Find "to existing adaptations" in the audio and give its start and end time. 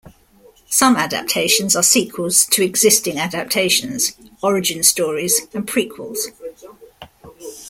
2.45-4.13